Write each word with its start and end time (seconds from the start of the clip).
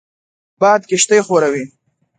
باد 0.59 0.81
کښتۍ 0.89 1.19
ښوروي 1.27 1.65